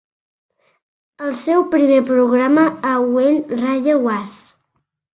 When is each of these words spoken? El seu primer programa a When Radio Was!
El 1.25 1.35
seu 1.43 1.67
primer 1.75 2.01
programa 2.09 2.65
a 2.95 2.97
When 3.13 3.41
Radio 3.69 4.03
Was! 4.11 4.39